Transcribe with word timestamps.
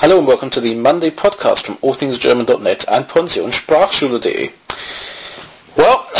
Hallo 0.00 0.18
and 0.18 0.26
welcome 0.26 0.50
to 0.50 0.60
the 0.60 0.74
Monday 0.74 1.08
podcast 1.08 1.62
from 1.62 1.76
allthingsgerman.net 1.76 2.84
and 2.86 3.08
Pension-Sprachschule.de. 3.08 4.50
Well, 5.74 6.06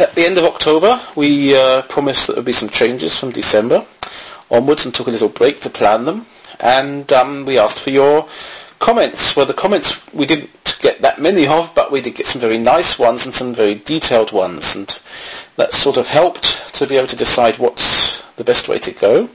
at 0.00 0.14
the 0.14 0.24
end 0.24 0.38
of 0.38 0.44
October, 0.44 1.00
we 1.16 1.56
uh, 1.56 1.82
promised 1.82 2.28
that 2.28 2.34
there 2.34 2.42
would 2.42 2.46
be 2.46 2.52
some 2.52 2.68
changes 2.68 3.18
from 3.18 3.32
December 3.32 3.84
onwards 4.48 4.84
and 4.84 4.94
took 4.94 5.08
a 5.08 5.10
little 5.10 5.28
break 5.28 5.58
to 5.62 5.68
plan 5.70 6.04
them. 6.04 6.24
And 6.60 7.12
um, 7.12 7.44
we 7.46 7.58
asked 7.58 7.80
for 7.80 7.90
your 7.90 8.28
comments. 8.78 9.34
Well, 9.34 9.44
the 9.44 9.54
comments 9.54 10.00
we 10.14 10.24
didn't 10.24 10.78
get 10.80 11.02
that 11.02 11.20
many 11.20 11.48
of, 11.48 11.74
but 11.74 11.90
we 11.90 12.00
did 12.00 12.14
get 12.14 12.26
some 12.26 12.40
very 12.40 12.58
nice 12.58 12.96
ones 12.96 13.26
and 13.26 13.34
some 13.34 13.52
very 13.52 13.74
detailed 13.74 14.30
ones. 14.30 14.76
And 14.76 14.96
that 15.56 15.72
sort 15.72 15.96
of 15.96 16.06
helped 16.06 16.72
to 16.76 16.86
be 16.86 16.96
able 16.96 17.08
to 17.08 17.16
decide 17.16 17.58
what's 17.58 18.22
the 18.36 18.44
best 18.44 18.68
way 18.68 18.78
to 18.78 18.92
go 18.92 19.28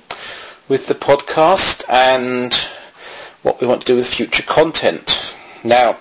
with 0.70 0.88
the 0.88 0.96
podcast 0.96 1.84
and 1.89 2.58
what 3.44 3.60
we 3.60 3.68
want 3.68 3.82
to 3.82 3.88
do 3.88 3.96
with 3.96 4.08
future 4.08 4.44
content. 4.44 5.36
Now, 5.63 5.94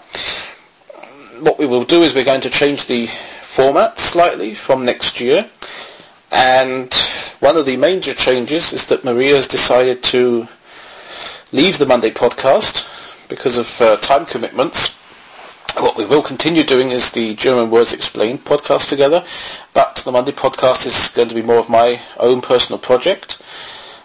what 1.41 1.59
we 1.59 1.67
will 1.67 1.85
do 1.85 2.03
is 2.03 2.15
we're 2.15 2.25
going 2.25 2.43
to 2.43 2.51
change 2.51 2.87
the 2.87 3.07
format 3.07 3.99
slightly 3.99 4.55
from 4.55 4.85
next 4.85 5.21
year. 5.21 5.49
And 6.31 6.93
one 7.41 7.57
of 7.57 7.67
the 7.67 7.77
major 7.77 8.15
changes 8.15 8.73
is 8.73 8.87
that 8.89 9.05
Maria 9.05 9.35
has 9.37 9.49
decided 9.49 10.03
to 10.05 10.47
leave 11.53 11.79
the 11.79 11.87
Monday 11.87 12.11
podcast 12.11 12.87
because 13.29 13.57
of 13.57 13.81
uh, 13.81 13.97
time 13.97 14.27
commitments. 14.27 14.97
What 15.79 15.97
we 15.97 16.05
will 16.05 16.23
continue 16.23 16.65
doing 16.65 16.91
is 16.91 17.11
the 17.11 17.35
German 17.35 17.71
Words 17.71 17.93
Explained 17.93 18.45
podcast 18.45 18.89
together, 18.89 19.25
but 19.73 19.97
the 20.05 20.13
Monday 20.13 20.33
podcast 20.33 20.85
is 20.87 21.09
going 21.09 21.29
to 21.29 21.35
be 21.35 21.43
more 21.43 21.59
of 21.59 21.69
my 21.69 22.01
own 22.19 22.41
personal 22.41 22.79
project 22.79 23.41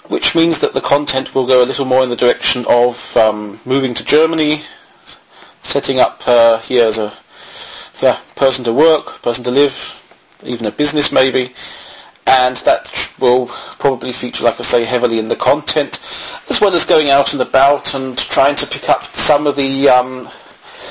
which 0.10 0.36
means 0.36 0.60
that 0.60 0.74
the 0.74 0.82
content 0.82 1.34
will 1.34 1.46
go 1.46 1.64
a 1.64 1.66
little 1.66 1.86
more 1.86 2.04
in 2.04 2.10
the 2.10 2.16
direction 2.16 2.66
of 2.70 3.16
um, 3.18 3.60
moving 3.66 3.94
to 3.94 4.04
Germany, 4.04 4.62
setting 5.64 6.00
up 6.00 6.22
uh, 6.28 6.60
here 6.60 6.86
as 6.86 6.98
a 6.98 7.14
yeah, 8.02 8.20
person 8.36 8.64
to 8.66 8.74
work, 8.74 9.22
person 9.22 9.44
to 9.44 9.52
live, 9.52 9.96
even 10.44 10.66
a 10.66 10.72
business 10.72 11.12
maybe, 11.12 11.54
and 12.28 12.58
that 12.58 13.12
will 13.20 13.48
probably 13.80 14.12
feature, 14.12 14.44
like 14.44 14.60
I 14.60 14.64
say, 14.64 14.84
heavily 14.84 15.20
in 15.20 15.28
the 15.28 15.36
content, 15.36 16.00
as 16.50 16.60
well 16.60 16.74
as 16.74 16.86
going 16.86 17.10
out 17.10 17.34
and 17.34 17.42
about 17.42 17.94
and 17.94 18.18
trying 18.18 18.56
to 18.58 18.68
pick 18.68 18.90
up 18.90 19.04
some 19.16 19.48
of 19.48 19.56
the 19.56 19.90
um, 19.90 20.28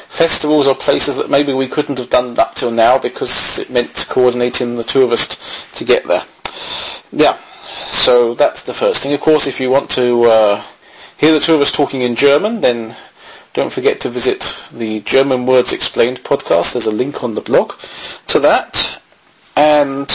festivals 0.09 0.67
or 0.67 0.75
places 0.75 1.17
that 1.17 1.31
maybe 1.31 1.53
we 1.53 1.67
couldn't 1.67 1.99
have 1.99 2.11
done 2.11 2.39
up 2.39 2.55
till 2.55 2.71
now 2.71 2.99
because 2.99 3.59
it 3.59 3.71
meant 3.71 4.07
coordinating 4.09 4.77
the 4.77 4.85
two 4.85 5.03
of 5.03 5.13
us 5.13 5.27
to 5.73 5.85
get 5.85 6.05
there. 6.07 6.25
Yeah, 7.13 7.39
so 8.05 8.35
that's 8.35 8.61
the 8.61 8.75
first 8.75 9.03
thing. 9.03 9.15
Of 9.15 9.23
course, 9.23 9.47
if 9.47 9.59
you 9.59 9.71
want 9.71 9.89
to 9.93 10.25
uh, 10.25 10.63
hear 11.17 11.33
the 11.33 11.41
two 11.41 11.55
of 11.55 11.63
us 11.63 11.73
talking 11.73 12.03
in 12.03 12.17
German, 12.17 12.61
then 12.61 12.95
don't 13.55 13.73
forget 13.73 13.99
to 14.01 14.11
visit 14.11 14.55
the 14.71 15.01
German 15.01 15.47
Words 15.47 15.73
Explained 15.73 16.23
podcast. 16.23 16.75
There's 16.75 16.85
a 16.85 16.91
link 16.91 17.25
on 17.25 17.35
the 17.35 17.41
blog 17.41 17.73
to 18.27 18.41
that. 18.41 19.01
And 19.57 20.07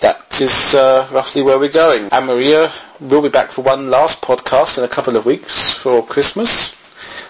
that 0.00 0.40
is 0.40 0.74
uh, 0.74 1.06
roughly 1.12 1.42
where 1.42 1.58
we're 1.58 1.68
going. 1.68 2.08
And 2.10 2.26
Maria 2.26 2.72
will 3.00 3.20
be 3.20 3.28
back 3.28 3.50
for 3.50 3.60
one 3.60 3.90
last 3.90 4.22
podcast 4.22 4.78
in 4.78 4.84
a 4.84 4.88
couple 4.88 5.14
of 5.14 5.26
weeks 5.26 5.74
for 5.74 6.02
Christmas. 6.06 6.74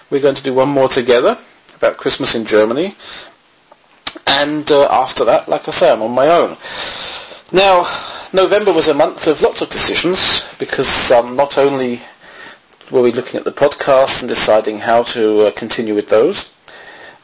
We're 0.09 0.21
going 0.21 0.35
to 0.35 0.43
do 0.43 0.53
one 0.53 0.69
more 0.69 0.87
together 0.87 1.37
about 1.75 1.97
Christmas 1.97 2.33
in 2.33 2.45
Germany. 2.45 2.95
And 4.25 4.71
uh, 4.71 4.87
after 4.89 5.25
that, 5.25 5.49
like 5.49 5.67
I 5.67 5.71
say, 5.71 5.91
I'm 5.91 6.01
on 6.01 6.11
my 6.11 6.27
own. 6.27 6.55
Now, 7.51 7.83
November 8.31 8.71
was 8.71 8.87
a 8.87 8.93
month 8.93 9.25
of 9.25 9.41
lots 9.41 9.59
of 9.61 9.69
decisions 9.69 10.43
because 10.59 11.09
um, 11.11 11.35
not 11.35 11.57
only 11.57 11.99
were 12.91 13.01
we 13.01 13.11
looking 13.11 13.39
at 13.39 13.43
the 13.43 13.51
podcasts 13.51 14.19
and 14.21 14.29
deciding 14.29 14.77
how 14.77 15.01
to 15.01 15.47
uh, 15.47 15.51
continue 15.51 15.95
with 15.95 16.09
those, 16.09 16.47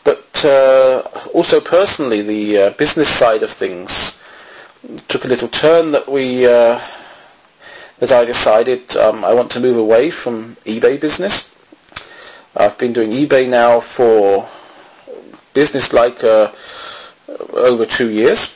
but 0.03 0.43
uh, 0.43 1.03
also 1.31 1.61
personally 1.61 2.23
the 2.23 2.57
uh, 2.57 2.69
business 2.71 3.07
side 3.07 3.43
of 3.43 3.51
things 3.51 4.17
took 5.07 5.25
a 5.25 5.27
little 5.27 5.47
turn 5.47 5.91
that 5.91 6.09
we 6.11 6.47
uh, 6.47 6.81
that 7.99 8.11
I 8.11 8.25
decided 8.25 8.97
um, 8.97 9.23
I 9.23 9.31
want 9.35 9.51
to 9.51 9.59
move 9.59 9.77
away 9.77 10.09
from 10.09 10.55
eBay 10.65 10.99
business. 10.99 11.51
I've 12.57 12.79
been 12.79 12.93
doing 12.93 13.11
eBay 13.11 13.47
now 13.47 13.79
for 13.79 14.49
business 15.53 15.93
like 15.93 16.23
uh, 16.23 16.51
over 17.53 17.85
two 17.85 18.09
years 18.09 18.55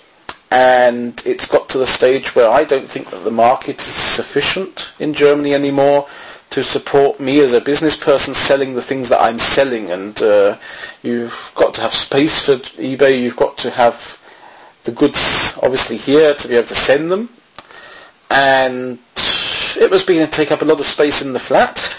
and 0.51 1.21
it's 1.25 1.47
got 1.47 1.69
to 1.69 1.77
the 1.77 1.85
stage 1.85 2.35
where 2.35 2.49
I 2.49 2.63
don't 2.63 2.87
think 2.87 3.11
that 3.11 3.23
the 3.23 3.31
market 3.31 3.79
is 3.79 3.85
sufficient 3.87 4.93
in 4.99 5.13
Germany 5.13 5.53
anymore 5.53 6.07
to 6.49 6.63
support 6.63 7.19
me 7.19 7.39
as 7.41 7.53
a 7.53 7.61
business 7.61 7.95
person 7.95 8.33
selling 8.33 8.73
the 8.73 8.81
things 8.81 9.09
that 9.09 9.21
I'm 9.21 9.37
selling. 9.37 9.91
And 9.91 10.19
uh, 10.21 10.57
you've 11.03 11.51
got 11.55 11.75
to 11.75 11.81
have 11.81 11.93
space 11.93 12.39
for 12.43 12.53
eBay, 12.81 13.21
you've 13.21 13.35
got 13.35 13.57
to 13.59 13.69
have 13.69 14.17
the 14.85 14.91
goods 14.91 15.53
obviously 15.61 15.97
here 15.97 16.33
to 16.33 16.47
be 16.47 16.55
able 16.55 16.67
to 16.67 16.75
send 16.75 17.11
them. 17.11 17.29
And 18.31 18.97
it 19.77 19.91
was 19.91 20.03
beginning 20.03 20.29
to 20.29 20.35
take 20.35 20.51
up 20.51 20.61
a 20.63 20.65
lot 20.65 20.79
of 20.79 20.85
space 20.87 21.21
in 21.21 21.33
the 21.33 21.39
flat 21.39 21.77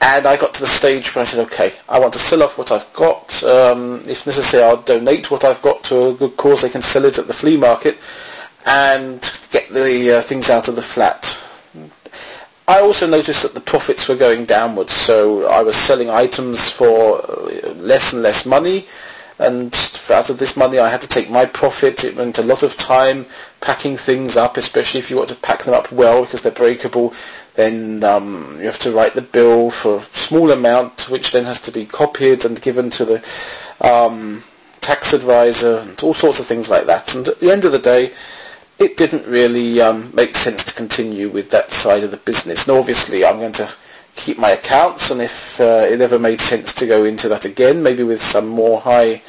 and 0.00 0.26
I 0.26 0.36
got 0.36 0.54
to 0.54 0.60
the 0.60 0.66
stage 0.66 1.14
where 1.14 1.22
I 1.22 1.26
said, 1.26 1.44
okay, 1.46 1.72
I 1.88 1.98
want 1.98 2.12
to 2.12 2.18
sell 2.18 2.42
off 2.42 2.56
what 2.56 2.70
I've 2.70 2.90
got. 2.92 3.42
Um, 3.42 4.02
if 4.06 4.26
necessary, 4.26 4.62
I'll 4.62 4.82
donate 4.82 5.30
what 5.30 5.44
I've 5.44 5.60
got 5.62 5.82
to 5.84 6.08
a 6.08 6.14
good 6.14 6.36
cause. 6.36 6.62
They 6.62 6.68
can 6.68 6.82
sell 6.82 7.04
it 7.04 7.18
at 7.18 7.26
the 7.26 7.34
flea 7.34 7.56
market 7.56 7.98
and 8.64 9.20
get 9.50 9.68
the 9.70 10.18
uh, 10.18 10.20
things 10.22 10.50
out 10.50 10.68
of 10.68 10.76
the 10.76 10.82
flat. 10.82 11.36
I 12.68 12.80
also 12.80 13.06
noticed 13.06 13.42
that 13.42 13.54
the 13.54 13.60
profits 13.60 14.08
were 14.08 14.14
going 14.14 14.44
downwards, 14.44 14.92
so 14.92 15.46
I 15.46 15.62
was 15.62 15.74
selling 15.74 16.10
items 16.10 16.70
for 16.70 17.22
uh, 17.22 17.72
less 17.74 18.12
and 18.12 18.22
less 18.22 18.44
money 18.44 18.86
and 19.38 19.74
out 20.10 20.30
of 20.30 20.38
this 20.38 20.56
money 20.56 20.78
I 20.78 20.88
had 20.88 21.00
to 21.02 21.08
take 21.08 21.30
my 21.30 21.44
profit. 21.44 22.04
It 22.04 22.16
went 22.16 22.38
a 22.38 22.42
lot 22.42 22.62
of 22.62 22.76
time 22.76 23.26
packing 23.60 23.96
things 23.96 24.36
up, 24.36 24.56
especially 24.56 25.00
if 25.00 25.10
you 25.10 25.16
want 25.16 25.28
to 25.28 25.34
pack 25.36 25.62
them 25.64 25.74
up 25.74 25.90
well 25.92 26.22
because 26.22 26.42
they're 26.42 26.52
breakable. 26.52 27.14
Then 27.54 28.02
um, 28.04 28.56
you 28.58 28.66
have 28.66 28.78
to 28.80 28.92
write 28.92 29.14
the 29.14 29.22
bill 29.22 29.70
for 29.70 29.98
a 29.98 30.02
small 30.16 30.50
amount, 30.50 31.08
which 31.10 31.32
then 31.32 31.44
has 31.44 31.60
to 31.62 31.72
be 31.72 31.84
copied 31.86 32.44
and 32.44 32.60
given 32.60 32.90
to 32.90 33.04
the 33.04 33.16
um, 33.80 34.42
tax 34.80 35.12
advisor 35.12 35.78
and 35.78 36.00
all 36.02 36.14
sorts 36.14 36.40
of 36.40 36.46
things 36.46 36.68
like 36.68 36.86
that. 36.86 37.14
And 37.14 37.28
at 37.28 37.40
the 37.40 37.50
end 37.50 37.64
of 37.64 37.72
the 37.72 37.78
day, 37.78 38.12
it 38.78 38.96
didn't 38.96 39.26
really 39.26 39.80
um, 39.80 40.10
make 40.14 40.36
sense 40.36 40.64
to 40.64 40.74
continue 40.74 41.28
with 41.28 41.50
that 41.50 41.70
side 41.72 42.04
of 42.04 42.10
the 42.10 42.16
business. 42.16 42.66
Now, 42.66 42.78
obviously, 42.78 43.24
I'm 43.24 43.38
going 43.38 43.52
to 43.52 43.68
keep 44.18 44.36
my 44.38 44.50
accounts 44.50 45.10
and 45.10 45.22
if 45.22 45.60
uh, 45.60 45.86
it 45.88 46.00
ever 46.00 46.18
made 46.18 46.40
sense 46.40 46.74
to 46.74 46.86
go 46.86 47.04
into 47.04 47.28
that 47.28 47.44
again, 47.44 47.82
maybe 47.82 48.02
with 48.02 48.20
some 48.20 48.48
more 48.48 48.80
high 48.80 49.22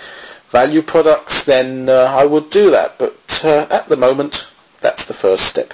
value 0.49 0.81
products, 0.81 1.43
then 1.45 1.87
uh, 1.87 2.13
I 2.17 2.25
would 2.25 2.49
do 2.49 2.71
that. 2.71 2.97
But 2.97 3.15
uh, 3.45 3.67
at 3.69 3.87
the 3.87 3.95
moment, 3.95 4.47
that's 4.81 5.05
the 5.05 5.13
first 5.13 5.45
step. 5.45 5.73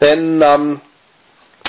Then 0.00 0.42
um, 0.42 0.80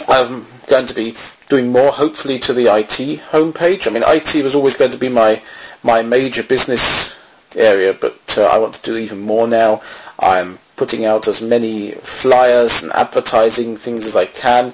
I'm 0.08 0.46
going 0.68 0.88
to 0.88 0.94
be 0.94 1.16
doing 1.50 1.72
more, 1.72 1.92
hopefully, 1.92 2.40
to 2.40 2.54
the 2.54 2.74
IT 2.74 3.20
homepage. 3.32 3.88
I 3.88 3.92
mean, 3.92 4.04
IT 4.08 4.42
was 4.44 4.56
always 4.56 4.76
going 4.76 4.92
to 4.92 4.98
be 4.98 5.10
my 5.10 5.42
my 5.84 6.02
major 6.02 6.42
business 6.42 7.14
area, 7.56 7.94
but 7.94 8.38
uh, 8.38 8.46
I 8.46 8.58
want 8.58 8.74
to 8.76 8.82
do 8.82 8.98
even 8.98 9.20
more 9.20 9.48
now. 9.48 9.82
I'm 10.18 10.58
putting 10.78 11.06
out 11.06 11.28
as 11.28 11.42
many 11.42 11.92
flyers 11.92 12.82
and 12.82 12.92
advertising 12.94 13.76
things 13.78 14.06
as 14.08 14.16
I 14.16 14.26
can 14.26 14.74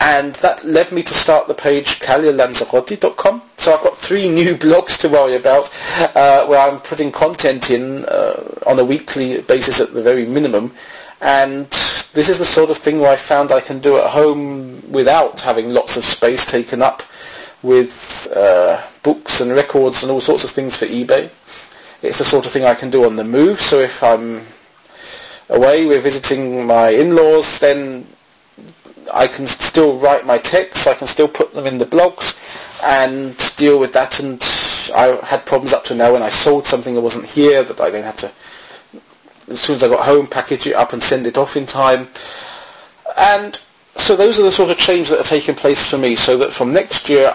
and 0.00 0.34
that 0.36 0.64
led 0.64 0.92
me 0.92 1.02
to 1.02 1.14
start 1.14 1.46
the 1.48 1.54
page 1.54 2.00
caglialanzarotti.com. 2.00 3.42
So 3.58 3.72
I've 3.74 3.82
got 3.82 3.96
three 3.96 4.28
new 4.40 4.54
blogs 4.54 4.98
to 4.98 5.08
worry 5.08 5.36
about 5.36 5.68
uh, 6.16 6.46
where 6.46 6.58
I'm 6.60 6.80
putting 6.80 7.12
content 7.12 7.70
in 7.70 8.04
uh, 8.06 8.42
on 8.66 8.78
a 8.78 8.84
weekly 8.84 9.40
basis 9.42 9.80
at 9.80 9.92
the 9.92 10.02
very 10.02 10.26
minimum. 10.26 10.72
And 11.22 11.68
this 12.14 12.28
is 12.30 12.38
the 12.38 12.46
sort 12.46 12.70
of 12.70 12.78
thing 12.78 12.98
where 13.00 13.10
I 13.12 13.16
found 13.16 13.52
I 13.52 13.60
can 13.60 13.78
do 13.80 13.98
at 13.98 14.06
home 14.10 14.82
without 14.90 15.40
having 15.40 15.70
lots 15.70 15.96
of 15.98 16.04
space 16.04 16.46
taken 16.46 16.80
up 16.80 17.02
with 17.62 18.26
uh, 18.34 18.80
books 19.02 19.40
and 19.42 19.52
records 19.52 20.02
and 20.02 20.10
all 20.10 20.20
sorts 20.20 20.44
of 20.44 20.50
things 20.50 20.76
for 20.76 20.86
eBay. 20.86 21.30
It's 22.02 22.18
the 22.18 22.24
sort 22.24 22.46
of 22.46 22.52
thing 22.52 22.64
I 22.64 22.74
can 22.74 22.90
do 22.90 23.04
on 23.04 23.16
the 23.16 23.24
move. 23.24 23.60
So 23.60 23.78
if 23.78 24.02
I'm 24.02 24.40
away, 25.48 25.86
we're 25.86 26.00
visiting 26.00 26.66
my 26.66 26.88
in-laws, 26.88 27.58
then 27.58 28.06
I 29.12 29.26
can 29.26 29.46
still 29.46 29.98
write 29.98 30.24
my 30.24 30.38
texts, 30.38 30.86
I 30.86 30.94
can 30.94 31.06
still 31.06 31.28
put 31.28 31.52
them 31.52 31.66
in 31.66 31.78
the 31.78 31.84
blogs 31.84 32.38
and 32.82 33.36
deal 33.56 33.78
with 33.78 33.92
that. 33.92 34.20
And 34.20 34.42
I 34.94 35.18
had 35.26 35.44
problems 35.44 35.72
up 35.72 35.84
to 35.84 35.94
now 35.94 36.12
when 36.12 36.22
I 36.22 36.30
sold 36.30 36.66
something 36.66 36.94
that 36.94 37.00
wasn't 37.00 37.26
here 37.26 37.62
that 37.62 37.80
I 37.80 37.90
then 37.90 38.04
had 38.04 38.18
to, 38.18 38.30
as 39.48 39.60
soon 39.60 39.76
as 39.76 39.82
I 39.82 39.88
got 39.88 40.04
home, 40.06 40.26
package 40.26 40.66
it 40.66 40.74
up 40.74 40.92
and 40.92 41.02
send 41.02 41.26
it 41.26 41.36
off 41.36 41.56
in 41.56 41.66
time. 41.66 42.08
And 43.18 43.58
so 43.96 44.16
those 44.16 44.38
are 44.38 44.42
the 44.44 44.52
sort 44.52 44.70
of 44.70 44.78
changes 44.78 45.10
that 45.10 45.20
are 45.20 45.24
taking 45.24 45.54
place 45.54 45.84
for 45.84 45.98
me. 45.98 46.16
So 46.16 46.36
that 46.38 46.52
from 46.52 46.72
next 46.72 47.08
year, 47.08 47.34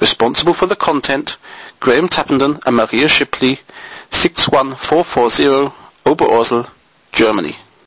Responsible 0.00 0.54
for 0.54 0.66
the 0.66 0.76
content, 0.76 1.36
Graham 1.80 2.08
Tappenden 2.08 2.62
and 2.66 2.76
Maria 2.76 3.08
Shipley, 3.08 3.58
61440 4.10 5.72
Oberursel, 6.06 6.68
Germany. 7.12 7.56